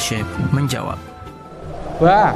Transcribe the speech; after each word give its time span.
Syekh 0.00 0.26
menjawab. 0.50 0.98
Wah, 2.00 2.32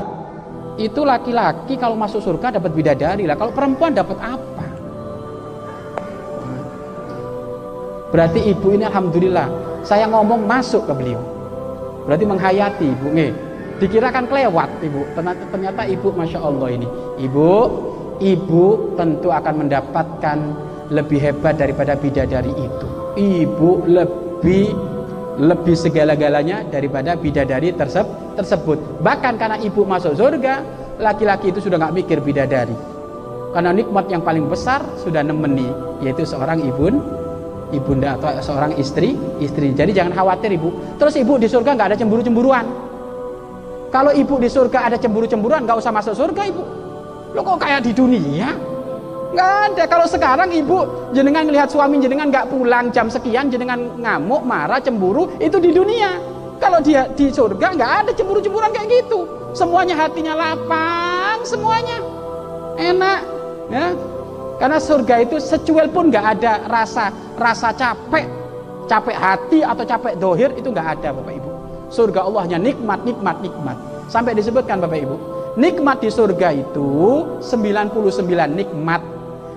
itu 0.77 1.01
laki-laki 1.03 1.75
kalau 1.81 1.97
masuk 1.99 2.21
surga 2.23 2.61
dapat 2.61 2.71
bidadari 2.75 3.25
lah. 3.25 3.35
Kalau 3.35 3.51
perempuan 3.51 3.97
dapat 3.97 4.19
apa? 4.21 4.67
Berarti 8.15 8.47
ibu 8.47 8.71
ini 8.71 8.87
alhamdulillah 8.87 9.47
saya 9.83 10.07
ngomong 10.07 10.47
masuk 10.47 10.87
ke 10.87 10.93
beliau. 10.95 11.23
Berarti 12.07 12.25
menghayati 12.29 12.87
ibu 12.87 13.09
nih. 13.11 13.33
Dikirakan 13.83 14.31
kelewat 14.31 14.71
ibu. 14.87 15.03
Ternyata, 15.19 15.43
ternyata 15.51 15.83
ibu 15.89 16.09
masya 16.15 16.39
Allah 16.39 16.69
ini. 16.71 16.87
Ibu, 17.19 17.51
ibu 18.23 18.65
tentu 18.95 19.35
akan 19.35 19.67
mendapatkan 19.67 20.39
lebih 20.95 21.19
hebat 21.19 21.59
daripada 21.59 21.99
bidadari 21.99 22.55
itu. 22.55 22.87
Ibu 23.19 23.71
lebih 23.91 24.94
lebih 25.35 25.75
segala-galanya 25.75 26.63
daripada 26.71 27.19
bidadari 27.19 27.75
tersebut. 27.75 28.79
Bahkan 29.03 29.35
karena 29.35 29.57
ibu 29.59 29.83
masuk 29.83 30.15
surga, 30.15 30.63
laki-laki 31.03 31.51
itu 31.51 31.59
sudah 31.59 31.79
nggak 31.81 31.95
mikir 31.95 32.19
bidadari. 32.23 32.77
Karena 33.55 33.71
nikmat 33.71 34.11
yang 34.11 34.23
paling 34.23 34.51
besar 34.51 34.83
sudah 34.99 35.23
nemeni, 35.23 35.71
yaitu 36.03 36.27
seorang 36.27 36.59
ibun, 36.63 36.99
ibunda 37.71 38.19
atau 38.19 38.35
seorang 38.43 38.75
istri, 38.79 39.15
istri. 39.39 39.71
Jadi 39.75 39.95
jangan 39.95 40.15
khawatir 40.15 40.55
ibu. 40.55 40.75
Terus 40.99 41.15
ibu 41.19 41.39
di 41.39 41.47
surga 41.47 41.71
nggak 41.75 41.89
ada 41.95 41.99
cemburu-cemburuan. 41.99 42.67
Kalau 43.95 44.11
ibu 44.11 44.43
di 44.43 44.51
surga 44.51 44.91
ada 44.91 44.97
cemburu-cemburuan, 44.99 45.63
nggak 45.67 45.79
usah 45.79 45.95
masuk 45.95 46.19
surga 46.19 46.43
ibu. 46.51 46.63
Lo 47.35 47.47
kok 47.47 47.63
kayak 47.63 47.87
di 47.87 47.95
dunia? 47.95 48.74
Nggak 49.35 49.51
ada. 49.75 49.83
Kalau 49.91 50.07
sekarang 50.07 50.49
ibu 50.55 51.11
jenengan 51.11 51.43
melihat 51.43 51.67
suami 51.67 51.99
jenengan 51.99 52.31
nggak 52.31 52.55
pulang 52.55 52.95
jam 52.95 53.11
sekian, 53.11 53.51
jenengan 53.51 53.99
ngamuk, 53.99 54.47
marah, 54.47 54.79
cemburu, 54.79 55.27
itu 55.43 55.59
di 55.59 55.75
dunia. 55.75 56.15
Kalau 56.63 56.79
dia 56.79 57.11
di 57.19 57.35
surga 57.35 57.75
nggak 57.75 57.93
ada 58.07 58.11
cemburu-cemburuan 58.15 58.71
kayak 58.71 58.89
gitu. 59.03 59.27
Semuanya 59.59 59.99
hatinya 59.99 60.39
lapang, 60.39 61.43
semuanya 61.43 61.99
enak, 62.79 63.21
ya. 63.71 63.87
Karena 64.59 64.79
surga 64.79 65.15
itu 65.27 65.43
secuil 65.43 65.91
pun 65.91 66.15
nggak 66.15 66.27
ada 66.39 66.53
rasa 66.71 67.11
rasa 67.35 67.75
capek, 67.75 68.27
capek 68.87 69.17
hati 69.19 69.59
atau 69.67 69.83
capek 69.83 70.15
dohir 70.15 70.55
itu 70.55 70.71
nggak 70.71 70.99
ada 70.99 71.11
Bapak 71.11 71.35
Ibu. 71.43 71.51
Surga 71.91 72.23
Allahnya 72.23 72.59
nikmat, 72.63 73.03
nikmat, 73.03 73.43
nikmat. 73.43 73.77
Sampai 74.07 74.39
disebutkan 74.39 74.79
Bapak 74.79 74.99
Ibu, 75.07 75.17
nikmat 75.59 76.03
di 76.03 76.11
surga 76.11 76.55
itu 76.55 76.91
99 77.43 78.15
nikmat 78.55 79.14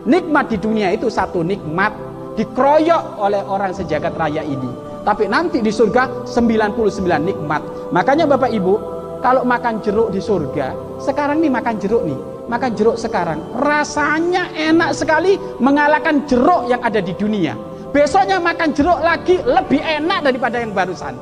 Nikmat 0.08 0.47
di 0.47 0.58
dunia 0.58 0.95
itu 0.95 1.11
satu 1.11 1.44
nikmat 1.44 1.91
dikeroyok 2.39 3.19
oleh 3.19 3.44
orang 3.44 3.75
sejagat 3.75 4.16
raya 4.16 4.39
ini. 4.39 4.72
Tapi 5.03 5.27
nanti 5.27 5.59
di 5.59 5.67
surga 5.67 6.23
99 6.23 7.27
nikmat. 7.27 7.91
Makanya 7.91 8.23
Bapak 8.23 8.47
Ibu, 8.55 8.75
kalau 9.19 9.44
makan 9.44 9.83
jeruk 9.83 10.16
di 10.16 10.23
surga, 10.23 10.72
sekarang 11.03 11.44
nih 11.44 11.52
makan 11.52 11.75
jeruk 11.75 12.08
nih, 12.08 12.19
makan 12.47 12.72
jeruk 12.80 12.95
sekarang, 12.95 13.39
rasanya 13.59 14.47
enak 14.55 14.95
sekali 14.95 15.35
mengalahkan 15.59 16.23
jeruk 16.23 16.72
yang 16.72 16.80
ada 16.88 17.03
di 17.03 17.11
dunia. 17.11 17.59
Besoknya 17.91 18.39
makan 18.39 18.72
jeruk 18.72 19.00
lagi 19.03 19.44
lebih 19.44 19.83
enak 19.83 20.23
daripada 20.23 20.63
yang 20.63 20.72
barusan. 20.72 21.19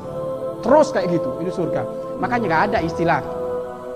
Terus 0.62 0.94
kayak 0.94 1.10
gitu, 1.10 1.30
ini 1.42 1.50
surga. 1.50 1.82
Makanya 2.22 2.46
gak 2.46 2.62
ada 2.70 2.78
istilah 2.86 3.20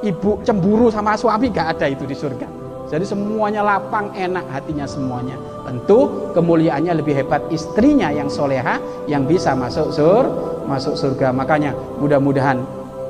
ibu 0.03 0.39
cemburu 0.43 0.91
sama 0.91 1.15
suami 1.15 1.51
gak 1.51 1.79
ada 1.79 1.87
itu 1.87 2.07
di 2.07 2.15
surga. 2.15 2.60
Jadi 2.91 3.07
semuanya 3.07 3.63
lapang, 3.63 4.11
enak 4.19 4.51
hatinya 4.51 4.83
semuanya. 4.83 5.39
Tentu 5.63 6.31
kemuliaannya 6.35 6.99
lebih 6.99 7.23
hebat 7.23 7.47
istrinya 7.55 8.11
yang 8.11 8.27
soleha 8.27 8.83
yang 9.07 9.31
bisa 9.31 9.55
masuk 9.55 9.95
sur, 9.95 10.27
masuk 10.67 10.99
surga. 10.99 11.31
Makanya 11.31 11.71
mudah-mudahan 12.03 12.59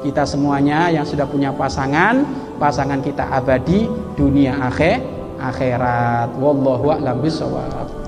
kita 0.05 0.29
semuanya 0.29 0.93
yang 0.93 1.09
sudah 1.09 1.25
punya 1.25 1.49
pasangan, 1.57 2.29
pasangan 2.61 3.01
kita 3.01 3.25
abadi 3.33 3.89
dunia 4.21 4.61
akhir 4.69 5.01
akhirat. 5.41 6.37
Wallahu 6.37 7.01
a'lam 7.01 7.25
bishawab. 7.25 8.00